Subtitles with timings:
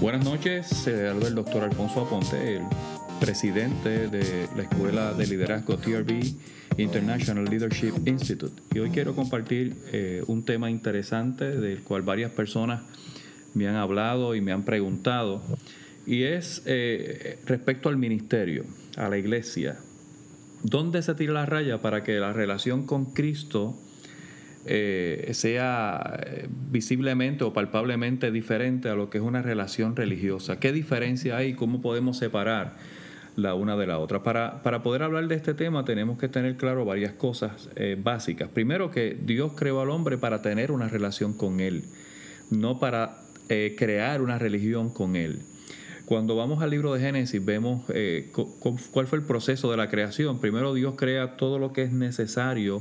[0.00, 2.62] Buenas noches, el doctor Alfonso Aponte, el
[3.20, 6.22] presidente de la Escuela de Liderazgo TRB
[6.78, 8.62] International Leadership Institute.
[8.74, 12.80] Y hoy quiero compartir eh, un tema interesante del cual varias personas
[13.52, 15.42] me han hablado y me han preguntado,
[16.06, 18.64] y es eh, respecto al ministerio,
[18.96, 19.76] a la iglesia.
[20.62, 23.76] ¿Dónde se tira la raya para que la relación con Cristo
[24.66, 30.60] eh, sea eh, visiblemente o palpablemente diferente a lo que es una relación religiosa.
[30.60, 31.54] ¿Qué diferencia hay?
[31.54, 32.76] ¿Cómo podemos separar
[33.36, 34.22] la una de la otra?
[34.22, 38.50] Para, para poder hablar de este tema tenemos que tener claro varias cosas eh, básicas.
[38.50, 41.84] Primero que Dios creó al hombre para tener una relación con Él,
[42.50, 43.16] no para
[43.48, 45.40] crear una religión con Él.
[46.04, 47.84] Cuando vamos al libro de Génesis vemos
[48.92, 50.40] cuál fue el proceso de la creación.
[50.40, 52.80] Primero Dios crea todo lo que es necesario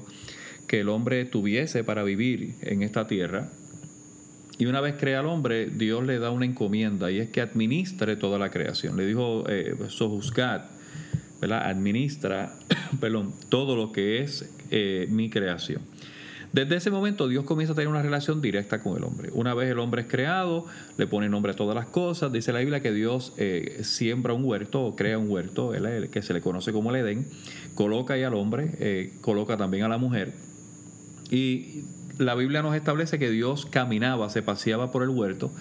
[0.70, 3.50] que el hombre tuviese para vivir en esta tierra.
[4.60, 8.16] Y una vez crea al hombre, Dios le da una encomienda y es que administre
[8.16, 8.96] toda la creación.
[8.96, 9.76] Le dijo eh,
[11.42, 11.66] ¿verdad?
[11.66, 12.54] administra
[13.02, 15.82] perdón, todo lo que es eh, mi creación.
[16.54, 19.32] Desde ese momento Dios comienza a tener una relación directa con el hombre.
[19.34, 20.66] Una vez el hombre es creado,
[20.98, 22.32] le pone nombre a todas las cosas.
[22.32, 25.74] Dice la Biblia que Dios eh, siembra un huerto o crea un huerto,
[26.12, 27.28] que se le conoce como el Edén,
[27.74, 30.49] coloca ahí al hombre, eh, coloca también a la mujer
[31.30, 31.84] y
[32.18, 35.52] la Biblia nos establece que Dios caminaba, se paseaba por el huerto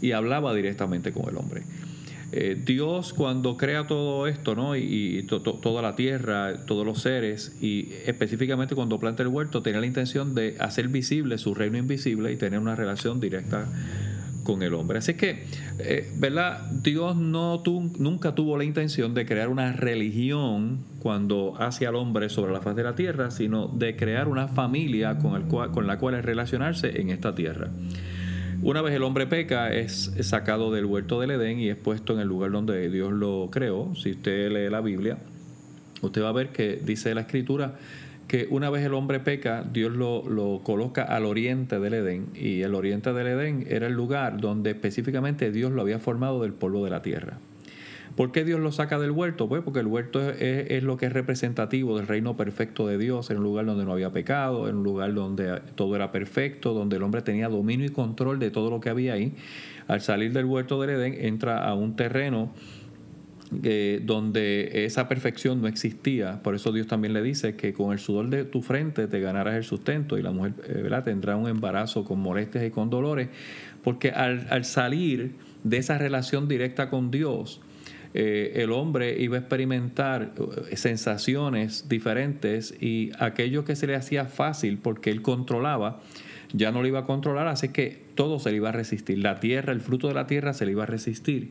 [0.00, 1.62] y hablaba directamente con el hombre.
[2.30, 4.76] Eh, Dios cuando crea todo esto, ¿no?
[4.76, 9.86] Y, toda la tierra, todos los seres, y específicamente cuando planta el huerto, tenía la
[9.86, 13.66] intención de hacer visible su reino invisible y tener una relación directa
[14.48, 14.96] con el hombre.
[14.96, 15.44] Así que,
[15.78, 16.70] eh, ¿verdad?
[16.82, 17.62] Dios no
[17.98, 22.74] nunca tuvo la intención de crear una religión cuando hace al hombre sobre la faz
[22.74, 26.98] de la tierra, sino de crear una familia con, el cual, con la cual relacionarse
[26.98, 27.68] en esta tierra.
[28.62, 32.20] Una vez el hombre peca, es sacado del huerto del Edén y es puesto en
[32.20, 33.94] el lugar donde Dios lo creó.
[33.96, 35.18] Si usted lee la Biblia,
[36.00, 37.74] usted va a ver que dice la escritura
[38.28, 42.74] que una vez el hombre peca, Dios lo, coloca al oriente del Edén y el
[42.74, 46.90] oriente del Edén era el lugar donde específicamente Dios lo había formado del polvo de
[46.90, 47.38] la tierra.
[48.16, 49.48] ¿Por qué Dios lo saca del huerto?
[49.48, 53.38] Pues porque el huerto es, lo que es representativo del reino perfecto de Dios, en
[53.38, 57.04] un lugar donde no había pecado, en un lugar donde todo era perfecto, donde el
[57.04, 59.36] hombre tenía dominio y control de todo lo que había ahí.
[59.86, 62.52] Al salir del huerto del Edén entra a un terreno
[63.62, 66.42] eh, donde esa perfección no existía.
[66.42, 69.54] Por eso Dios también le dice que con el sudor de tu frente te ganarás
[69.54, 73.28] el sustento y la mujer eh, tendrá un embarazo con molestias y con dolores,
[73.82, 75.32] porque al, salir
[75.64, 77.62] de esa relación directa con Dios,
[78.12, 80.34] eh, el hombre iba a experimentar
[80.74, 86.00] sensaciones diferentes y aquello que se le hacía fácil porque él controlaba,
[86.52, 89.18] ya no lo iba a controlar, así que todo se le iba a resistir.
[89.18, 91.50] La tierra, el fruto de la tierra se le iba a resistir.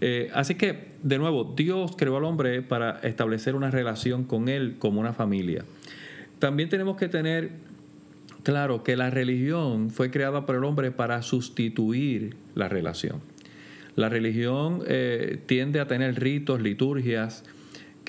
[0.00, 4.76] Eh, así que, de nuevo, Dios creó al hombre para establecer una relación con él
[4.78, 5.64] como una familia.
[6.38, 7.50] También tenemos que tener
[8.42, 13.20] claro que la religión fue creada por el hombre para sustituir la relación.
[13.96, 17.44] La religión eh, tiende a tener ritos, liturgias,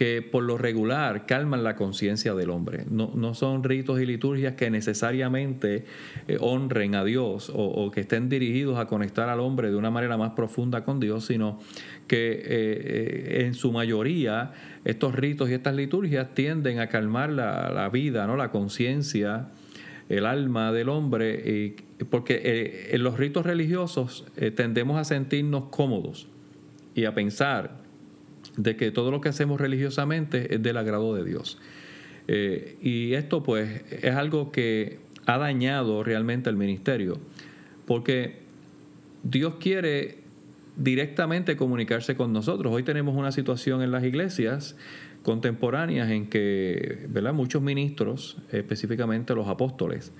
[0.01, 2.85] que por lo regular calman la conciencia del hombre.
[2.89, 5.85] No, son ritos y liturgias que necesariamente
[6.27, 10.17] eh, honren a Dios o, que estén dirigidos a conectar al hombre de una manera
[10.17, 11.59] más profunda con Dios, sino
[12.07, 14.53] que eh, eh, en su mayoría
[14.85, 18.35] estos ritos y estas liturgias tienden a calmar la, vida, ¿no?
[18.37, 19.49] la conciencia,
[20.09, 21.75] el alma del hombre,
[22.09, 24.25] porque en los ritos religiosos
[24.55, 26.27] tendemos a sentirnos cómodos
[26.95, 27.80] y a pensar
[28.57, 31.57] de que todo lo que hacemos religiosamente es del agrado de Dios.
[32.27, 37.19] Eh, y esto pues es algo que ha dañado realmente el ministerio,
[37.85, 38.39] porque
[39.23, 40.19] Dios quiere
[40.75, 42.73] directamente comunicarse con nosotros.
[42.73, 44.75] Hoy tenemos una situación en las iglesias
[45.23, 47.33] contemporáneas en que ¿verdad?
[47.33, 50.11] muchos ministros, específicamente los apóstoles,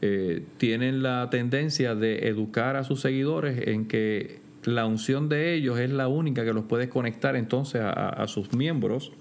[0.00, 5.78] eh, tienen la tendencia de educar a sus seguidores en que la unción de ellos
[5.78, 9.12] es la única que los puede conectar entonces a, sus miembros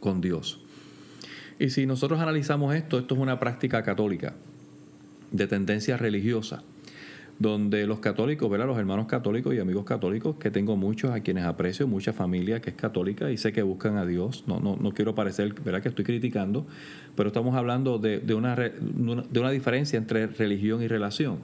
[0.00, 0.60] con Dios.
[1.58, 4.34] Y si nosotros analizamos esto, esto es una práctica católica
[5.30, 6.62] de tendencia religiosa,
[7.38, 8.66] donde los católicos, ¿verdad?
[8.66, 12.70] los hermanos católicos y amigos católicos, que tengo muchos a quienes aprecio, mucha familia que
[12.70, 16.04] es católica y sé que buscan a Dios, no, no, no quiero parecer que estoy
[16.04, 16.66] criticando,
[17.16, 21.38] pero estamos hablando de, de, una, de una diferencia entre religión y relación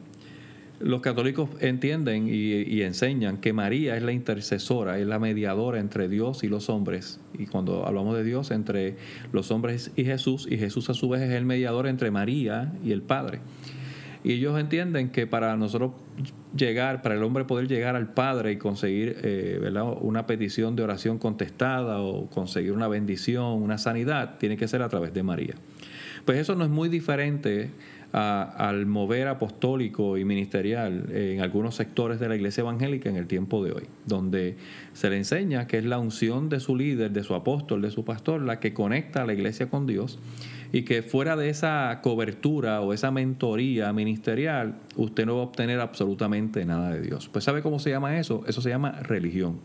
[0.81, 6.43] los católicos entienden y, enseñan que María es la intercesora, es la mediadora entre Dios
[6.43, 7.21] y los hombres.
[7.38, 8.97] Y cuando hablamos de Dios, entre
[9.31, 12.93] los hombres y Jesús, y Jesús a su vez es el mediador entre María y
[12.93, 13.41] el Padre.
[14.25, 15.93] Y ellos entienden que para nosotros
[16.56, 19.61] llegar, para el hombre poder llegar al Padre y conseguir eh,
[20.00, 24.88] una petición de oración contestada o conseguir una bendición, una sanidad, tiene que ser a
[24.88, 25.55] través de María.
[26.25, 27.71] Pues eso no es muy diferente
[28.12, 33.64] al mover apostólico y ministerial en algunos sectores de la iglesia evangélica en el tiempo
[33.64, 34.56] de hoy, donde
[34.92, 38.04] se le enseña que es la unción de su líder, de su apóstol, de su
[38.04, 40.18] pastor, la que conecta a la iglesia con Dios
[40.72, 45.80] y que fuera de esa cobertura o esa mentoría ministerial, usted no va a obtener
[45.80, 47.28] absolutamente nada de Dios.
[47.28, 48.44] Pues ¿sabe cómo se llama eso?
[48.46, 49.58] Eso se llama religión.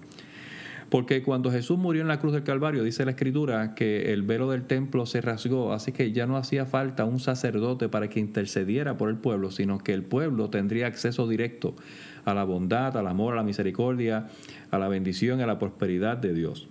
[0.95, 4.49] Porque cuando Jesús murió en la cruz del Calvario, dice la Escritura que el velo
[4.49, 8.95] del templo se rasgó, así que ya no hacía falta un sacerdote para que intercediera
[8.95, 11.75] por el pueblo, sino que el pueblo tendría acceso directo
[12.23, 14.27] a la bondad, al amor, a la misericordia,
[14.71, 16.69] a la bendición, a la prosperidad de Dios.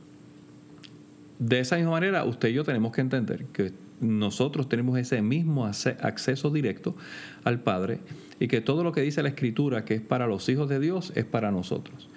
[1.38, 5.66] De esa misma manera, usted y yo tenemos que entender que nosotros tenemos ese mismo
[5.66, 6.96] acceso directo
[7.44, 8.00] al Padre
[8.40, 11.12] y que todo lo que dice la Escritura que es para los hijos de Dios
[11.14, 12.08] es para nosotros.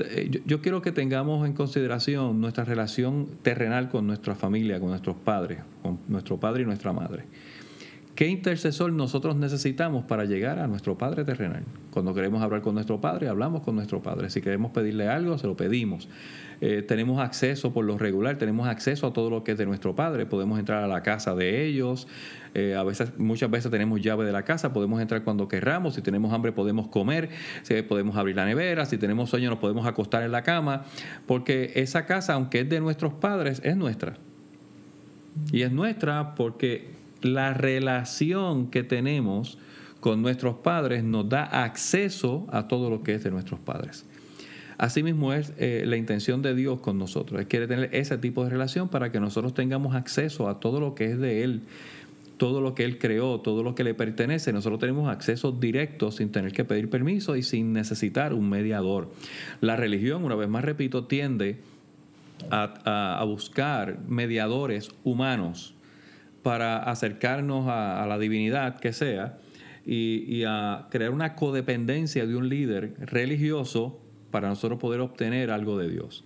[0.00, 5.16] Eh, yo, quiero que tengamos en consideración nuestra relación terrenal con nuestra familia, con nuestros
[5.16, 7.24] padres, con nuestro padre y nuestra madre.
[8.18, 11.62] ¿Qué intercesor nosotros necesitamos para llegar a nuestro Padre terrenal?
[11.92, 14.28] Cuando queremos hablar con nuestro Padre, hablamos con nuestro Padre.
[14.28, 16.08] Si queremos pedirle algo, se lo pedimos.
[16.60, 19.94] Eh, tenemos acceso por lo regular, tenemos acceso a todo lo que es de nuestro
[19.94, 20.26] Padre.
[20.26, 22.08] Podemos entrar a la casa de ellos.
[22.54, 25.94] Eh, a veces, muchas veces tenemos llave de la casa, podemos entrar cuando querramos.
[25.94, 27.28] Si tenemos hambre, podemos comer.
[27.62, 28.84] Si podemos abrir la nevera.
[28.84, 30.86] Si tenemos sueño, nos podemos acostar en la cama.
[31.24, 34.16] Porque esa casa, aunque es de nuestros padres, es nuestra.
[35.52, 39.58] Y es nuestra porque la relación que tenemos
[40.00, 44.06] con nuestros padres nos da acceso a todo lo que es de nuestros padres.
[44.78, 47.40] Asimismo es eh, la intención de Dios con nosotros.
[47.40, 50.94] Él quiere tener ese tipo de relación para que nosotros tengamos acceso a todo lo
[50.94, 51.62] que es de Él,
[52.36, 54.52] todo lo que Él creó, todo lo que le pertenece.
[54.52, 59.10] Nosotros tenemos acceso directo sin tener que pedir permiso y sin necesitar un mediador.
[59.60, 61.58] La religión, una vez más repito, tiende
[62.50, 65.74] a buscar mediadores humanos
[66.42, 69.38] para acercarnos a, la divinidad que sea
[69.84, 74.00] y, a crear una codependencia de un líder religioso
[74.30, 76.24] para nosotros poder obtener algo de Dios.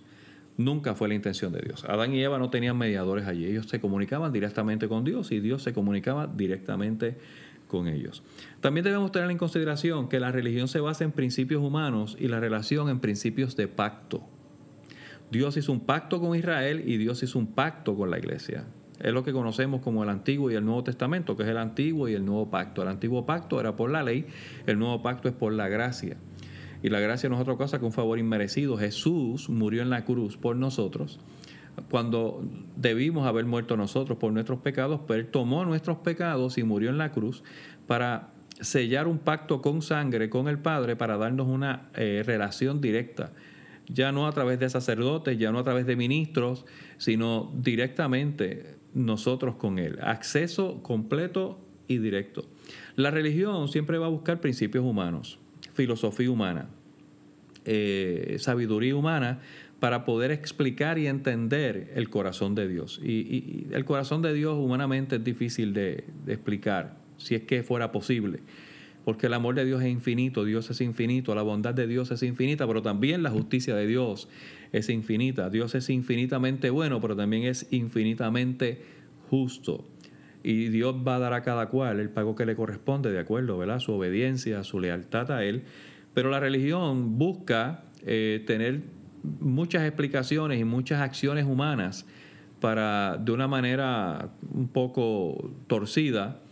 [0.57, 1.83] Nunca fue la intención de Dios.
[1.85, 3.45] Adán y Eva no tenían mediadores allí.
[3.45, 7.17] Ellos se comunicaban directamente con Dios y Dios se comunicaba directamente
[7.67, 8.21] con ellos.
[8.61, 12.39] También debemos tener en consideración que la religión se basa en principios humanos y la
[12.39, 14.21] relación en principios de pacto.
[15.31, 18.65] Dios hizo un pacto con Israel y Dios hizo un pacto con la iglesia.
[18.99, 22.07] Es lo que conocemos como el Antiguo y el Nuevo Testamento, que es el Antiguo
[22.07, 22.81] y el Nuevo Pacto.
[22.81, 24.27] El Antiguo Pacto era por la ley,
[24.65, 26.17] el Nuevo Pacto es por la gracia.
[26.81, 28.77] Y la gracia no es otra cosa que un favor inmerecido.
[28.77, 31.19] Jesús murió en la cruz por nosotros
[31.89, 32.43] cuando
[32.75, 36.99] debimos haber muerto nosotros por nuestros pecados, pero Él tomó nuestros pecados y murió en
[36.99, 37.43] la cruz
[37.87, 38.29] para
[38.61, 43.31] sellar un pacto con sangre con el Padre para darnos una eh, relación directa
[43.87, 46.65] ya no a través de sacerdotes, ya no a través de ministros,
[46.97, 49.99] sino directamente nosotros con Él.
[50.01, 52.45] Acceso completo y directo.
[52.95, 55.39] La religión siempre va a buscar principios humanos,
[55.73, 56.69] filosofía humana,
[57.65, 59.39] eh, sabiduría humana
[59.79, 63.01] para poder explicar y entender el corazón de Dios.
[63.03, 68.39] Y, el corazón de Dios humanamente es difícil de explicar, si es que fuera posible
[69.03, 72.23] porque el amor de Dios es infinito, Dios es infinito, la bondad de Dios es
[72.23, 74.29] infinita, pero también la justicia de Dios
[74.71, 75.49] es infinita.
[75.49, 78.81] Dios es infinitamente bueno, pero también es infinitamente
[79.29, 79.85] justo.
[80.43, 83.57] Y Dios va a dar a cada cual el pago que le corresponde, de acuerdo,
[83.57, 83.79] ¿verdad?
[83.79, 85.63] Su obediencia, su lealtad a Él.
[86.13, 88.81] Pero la religión busca eh, tener
[89.39, 92.05] muchas explicaciones y muchas acciones humanas
[92.59, 96.42] para, de una manera un poco torcida,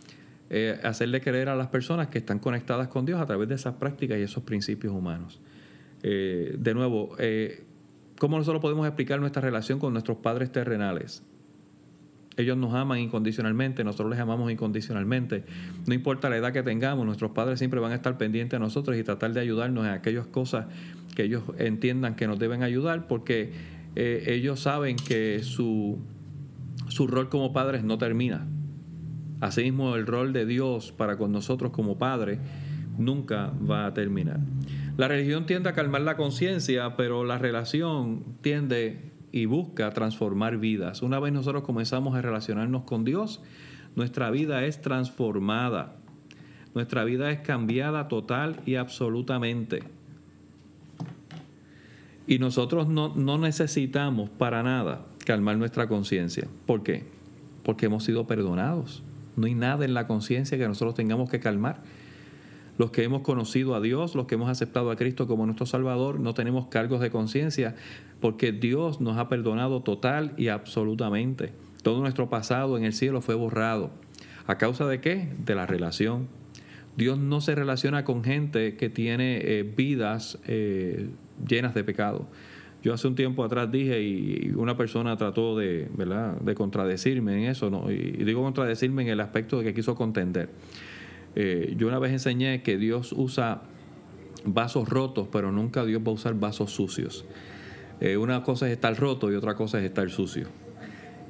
[0.54, 3.76] eh, hacerle creer a las personas que están conectadas con Dios a través de esas
[3.76, 5.40] prácticas y esos principios humanos.
[6.02, 7.64] Eh, de nuevo, eh,
[8.18, 11.22] ¿cómo nosotros podemos explicar nuestra relación con nuestros padres terrenales?
[12.36, 15.44] Ellos nos aman incondicionalmente, nosotros les amamos incondicionalmente.
[15.86, 18.94] No importa la edad que tengamos, nuestros padres siempre van a estar pendientes de nosotros
[18.98, 20.66] y tratar de ayudarnos en aquellas cosas
[21.16, 23.54] que ellos entiendan que nos deben ayudar, porque
[23.94, 25.98] ellos saben que su,
[26.88, 28.51] su rol como padres no termina.
[29.42, 32.38] Asimismo, el rol de Dios para con nosotros como Padre
[32.96, 34.38] nunca va a terminar.
[34.96, 41.02] La religión tiende a calmar la conciencia, pero la relación tiende y busca transformar vidas.
[41.02, 43.42] Una vez nosotros comenzamos a relacionarnos con Dios,
[43.96, 45.96] nuestra vida es transformada.
[46.72, 49.82] Nuestra vida es cambiada total y absolutamente.
[52.28, 56.46] Y nosotros no, no necesitamos para nada calmar nuestra conciencia.
[56.64, 57.04] ¿Por qué?
[57.64, 59.02] Porque hemos sido perdonados.
[59.36, 61.82] No hay nada en la conciencia que nosotros tengamos que calmar.
[62.78, 66.18] los que hemos conocido a Dios, los que hemos aceptado a Cristo como nuestro Salvador,
[66.18, 67.76] no tenemos cargos de conciencia
[68.20, 71.52] porque Dios nos ha perdonado total y absolutamente.
[71.82, 73.90] Todo nuestro pasado en el cielo fue borrado.
[74.46, 75.28] ¿A causa de qué?
[75.44, 76.28] De la relación.
[76.96, 81.08] Dios no se relaciona con gente que tiene eh, vidas eh,
[81.46, 82.26] llenas de pecado.
[82.82, 86.40] Yo hace un tiempo atrás dije y una persona trató de, ¿verdad?
[86.40, 87.90] de contradecirme en eso, ¿no?
[87.90, 90.48] y digo contradecirme en el aspecto de que quiso contender.
[91.34, 93.62] Eh, yo una vez enseñé que Dios usa
[94.44, 97.24] vasos rotos, pero nunca Dios va a usar vasos sucios.
[98.00, 100.48] Eh, una cosa es estar roto y otra cosa es estar sucio.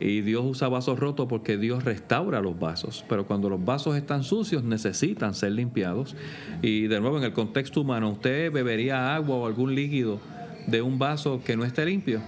[0.01, 3.05] Y Dios usa vasos rotos porque Dios restaura los vasos.
[3.09, 6.17] Pero cuando los vasos están sucios necesitan ser limpiados.
[6.61, 10.19] Y de nuevo en el contexto humano, ¿usted bebería agua o algún líquido
[10.67, 12.21] de un vaso que no esté limpio?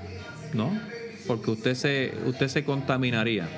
[0.52, 0.70] ¿No?
[1.26, 3.48] Porque usted se, usted se contaminaría.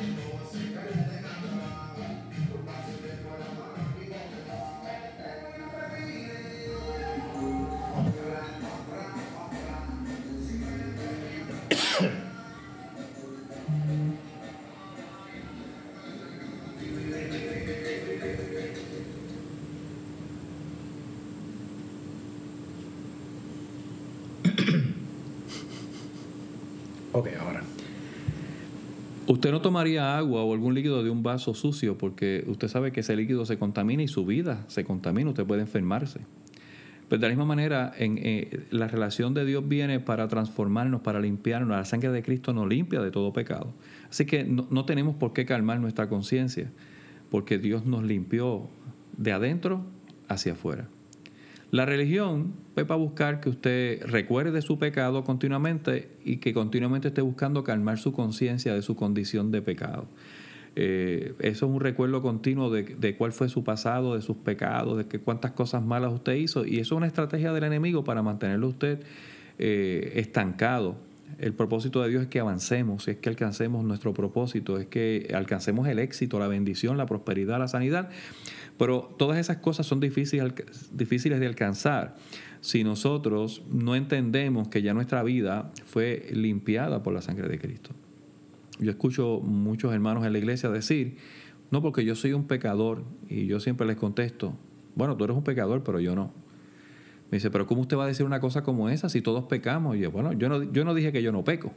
[29.26, 33.00] Usted no tomaría agua o algún líquido de un vaso sucio porque usted sabe que
[33.00, 36.20] ese líquido se contamina y su vida se contamina, usted puede enfermarse.
[37.08, 41.20] Pero de la misma manera, en, eh, la relación de Dios viene para transformarnos, para
[41.20, 41.70] limpiarnos.
[41.70, 43.72] La sangre de Cristo nos limpia de todo pecado.
[44.10, 46.70] Así que no tenemos por qué calmar nuestra conciencia,
[47.30, 48.68] porque Dios nos limpió
[49.16, 49.84] de adentro
[50.28, 50.88] hacia afuera.
[51.70, 57.22] La religión es para buscar que usted recuerde su pecado continuamente y que continuamente esté
[57.22, 60.06] buscando calmar su conciencia de su condición de pecado.
[60.78, 65.06] Eh, eso es un recuerdo continuo de, cuál fue su pasado, de sus pecados, de
[65.06, 66.66] que cuántas cosas malas usted hizo.
[66.66, 69.00] Y eso es una estrategia del enemigo para mantenerlo usted
[69.58, 70.96] eh, estancado.
[71.38, 75.86] El propósito de Dios es que avancemos, es que alcancemos nuestro propósito, es que alcancemos
[75.86, 78.08] el éxito, la bendición, la prosperidad, la sanidad.
[78.78, 80.54] Pero todas esas cosas son difíciles,
[81.40, 82.16] de alcanzar
[82.60, 87.90] si nosotros no entendemos que ya nuestra vida fue limpiada por la sangre de Cristo.
[88.78, 91.16] Yo escucho muchos hermanos en la iglesia decir,
[91.70, 94.56] no, porque yo soy un pecador, y yo siempre les contesto,
[94.94, 96.32] bueno, tú eres un pecador, pero yo no.
[97.30, 99.96] Me dice, pero ¿cómo usted va a decir una cosa como esa si todos pecamos?
[99.96, 101.72] Y yo, bueno, yo no, yo no dije que yo no peco.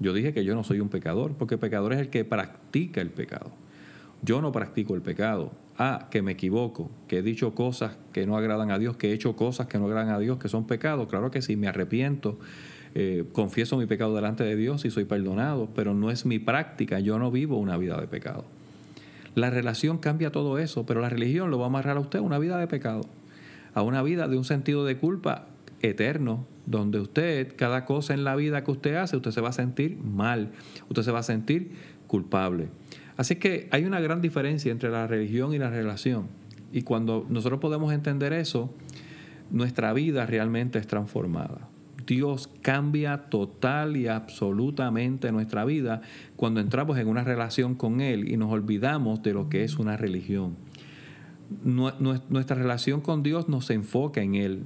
[0.00, 3.10] Yo dije que yo no soy un pecador, porque pecador es el que practica el
[3.10, 3.50] pecado.
[4.22, 5.52] Yo no practico el pecado.
[5.76, 9.12] Ah, que me equivoco, que he dicho cosas que no agradan a Dios, que he
[9.12, 11.08] hecho cosas que no agradan a Dios, que son pecados.
[11.08, 12.38] Claro que sí, me arrepiento,
[12.94, 17.00] eh, confieso mi pecado delante de Dios y soy perdonado, pero no es mi práctica,
[17.00, 18.44] yo no vivo una vida de pecado.
[19.34, 22.38] La relación cambia todo eso, pero la religión lo va a amarrar a usted una
[22.38, 23.00] vida de pecado,
[23.74, 25.46] a una vida de un sentido de culpa
[25.82, 29.52] eterno, donde usted, cada cosa en la vida que usted hace, usted se va a
[29.52, 30.52] sentir mal,
[30.88, 31.72] usted se va a sentir
[32.06, 32.68] culpable.
[33.16, 36.28] Así que hay una gran diferencia entre la religión y la relación.
[36.72, 38.74] Y cuando nosotros podemos entender eso,
[39.50, 41.68] nuestra vida realmente es transformada.
[42.06, 46.02] Dios cambia total y absolutamente nuestra vida
[46.36, 49.96] cuando entramos en una relación con Él y nos olvidamos de lo que es una
[49.96, 50.56] religión.
[51.62, 54.62] Nuestra relación con Dios nos enfoca en Él.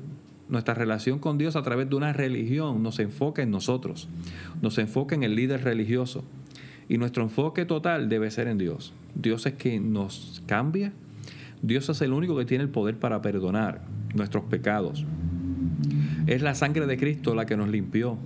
[0.48, 4.08] Nuestra relación con Dios a través de una religión nos enfoca en nosotros,
[4.62, 6.24] nos enfoca en el líder religioso.
[6.88, 8.94] Y nuestro enfoque total debe ser en Dios.
[9.14, 10.92] Dios es quien nos cambia.
[11.60, 13.82] Dios es el único que tiene el poder para perdonar
[14.14, 15.04] nuestros pecados.
[16.26, 18.16] Es la sangre de Cristo la que nos limpió.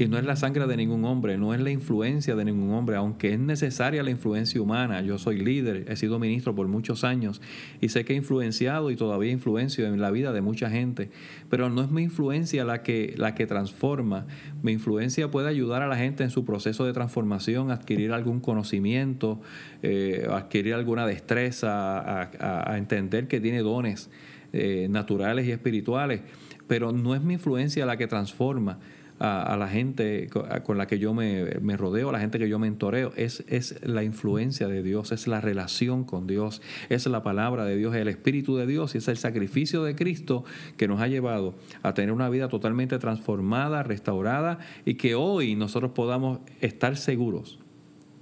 [0.00, 2.96] Y no es la sangre de ningún hombre, no es la influencia de ningún hombre,
[2.96, 5.02] aunque es necesaria la influencia humana.
[5.02, 7.42] Yo soy líder, he sido ministro por muchos años
[7.82, 11.10] y sé que he influenciado y todavía influencio en la vida de mucha gente,
[11.50, 14.26] pero no es mi influencia la que, la que transforma.
[14.62, 19.38] Mi influencia puede ayudar a la gente en su proceso de transformación, adquirir algún conocimiento,
[19.82, 24.08] eh, adquirir alguna destreza, a, entender que tiene dones
[24.54, 26.22] eh, naturales y espirituales,
[26.66, 28.78] pero no es mi influencia la que transforma
[29.20, 30.28] a, la gente
[30.64, 34.02] con la que yo me, rodeo, a la gente que yo mentoreo, es, es la
[34.02, 38.08] influencia de Dios, es la relación con Dios, es la palabra de Dios, es el
[38.08, 40.44] Espíritu de Dios y es el sacrificio de Cristo
[40.78, 45.92] que nos ha llevado a tener una vida totalmente transformada, restaurada y que hoy nosotros
[45.92, 47.58] podamos estar seguros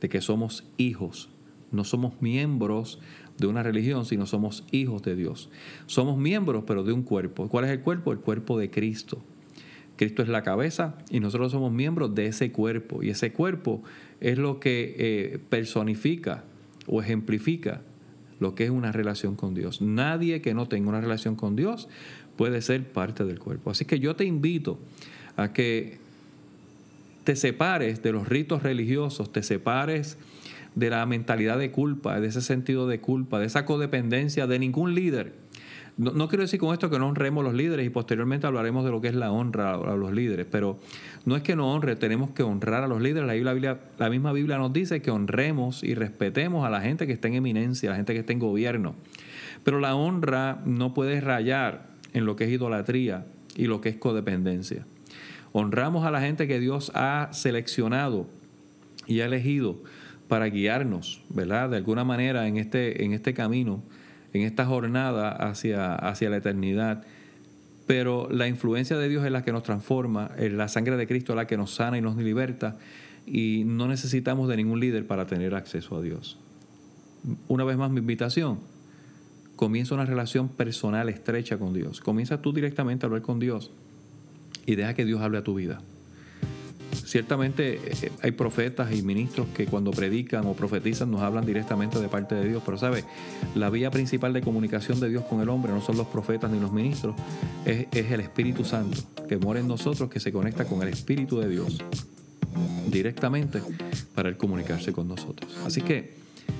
[0.00, 1.30] de que somos hijos,
[1.70, 2.98] no somos miembros
[3.38, 5.48] de una religión, sino somos hijos de Dios.
[5.86, 7.48] Somos miembros, pero de un cuerpo.
[7.48, 8.10] ¿Cuál es el cuerpo?
[8.10, 9.22] El cuerpo de Cristo.
[9.98, 13.02] Cristo es la cabeza y nosotros somos miembros de ese cuerpo.
[13.02, 13.82] Y ese cuerpo
[14.20, 16.44] es lo que eh, personifica
[16.86, 17.82] o ejemplifica
[18.40, 19.82] lo que es una relación con Dios.
[19.82, 21.88] Nadie que no tenga una relación con Dios
[22.36, 23.70] puede ser parte del cuerpo.
[23.70, 24.78] Así que yo te invito
[25.36, 25.98] a que
[27.24, 30.16] te separes de los ritos religiosos, te separes
[30.74, 34.94] de la mentalidad de culpa, de ese sentido de culpa, de esa codependencia de ningún
[34.94, 35.34] líder.
[35.98, 39.00] No, quiero decir con esto que no honremos los líderes y posteriormente hablaremos de lo
[39.00, 40.78] que es la honra a los líderes, pero
[41.24, 43.42] no es que no honre, tenemos que honrar a los líderes.
[43.98, 47.34] La misma Biblia nos dice que honremos y respetemos a la gente que está en
[47.34, 48.94] eminencia, a la gente que está en gobierno.
[49.64, 53.26] Pero la honra no puede rayar en lo que es idolatría
[53.56, 54.86] y lo que es codependencia.
[55.50, 58.28] Honramos a la gente que Dios ha seleccionado
[59.08, 59.82] y ha elegido
[60.28, 61.70] para guiarnos, ¿verdad?
[61.70, 63.82] De alguna manera en este, en este camino,
[64.32, 67.04] en esta jornada hacia, hacia la eternidad.
[67.86, 71.36] Pero la influencia de Dios es la que nos transforma, la sangre de Cristo es
[71.36, 72.76] la que nos sana y nos liberta,
[73.26, 76.38] y no necesitamos de ningún líder para tener acceso a Dios.
[77.48, 78.60] Una vez más mi invitación,
[79.56, 82.00] comienza una relación personal estrecha con Dios.
[82.00, 83.70] Comienza tú directamente a hablar con Dios
[84.66, 85.80] y deja que Dios hable a tu vida.
[87.08, 92.06] Ciertamente eh, hay profetas y ministros que cuando predican o profetizan nos hablan directamente de
[92.06, 93.02] parte de Dios, pero sabe,
[93.54, 96.60] la vía principal de comunicación de Dios con el hombre no son los profetas ni
[96.60, 97.16] los ministros,
[97.64, 101.38] es, es el Espíritu Santo que mora en nosotros, que se conecta con el Espíritu
[101.38, 101.78] de Dios
[102.90, 103.62] directamente
[104.14, 105.50] para él comunicarse con nosotros.
[105.64, 106.12] Así que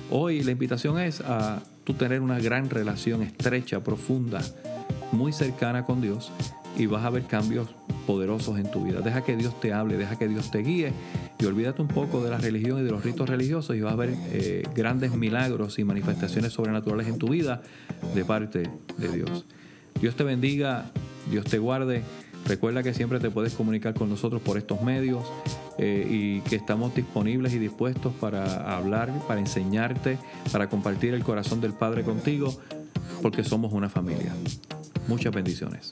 [0.09, 4.41] hoy la invitación es a tú tener una gran relación estrecha, profunda,
[5.11, 6.31] muy cercana con Dios
[6.77, 7.67] y vas a ver cambios
[8.05, 9.01] poderosos en tu vida.
[9.01, 10.93] Deja que Dios te hable, deja que Dios te guíe
[11.37, 13.97] y olvídate un poco de la religión y de los ritos religiosos y vas a
[13.97, 17.61] ver eh, grandes milagros y manifestaciones sobrenaturales en tu vida
[18.15, 19.45] de parte de Dios.
[20.01, 20.91] Dios te bendiga,
[21.29, 22.03] Dios te guarde.
[22.47, 25.23] Recuerda que siempre te puedes comunicar con nosotros por estos medios
[25.77, 30.17] eh, y que estamos disponibles y dispuestos para hablar, para enseñarte,
[30.51, 32.59] para compartir el corazón del Padre contigo,
[33.21, 34.33] porque somos una familia.
[35.09, 35.91] Muchas bendiciones.